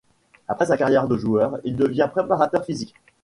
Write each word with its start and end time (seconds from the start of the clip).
Après 0.47 0.65
sa 0.65 0.77
carrière 0.77 1.07
de 1.07 1.15
joueur, 1.15 1.59
il 1.63 1.75
devient 1.75 2.09
préparateur 2.11 2.65
physique. 2.65 2.95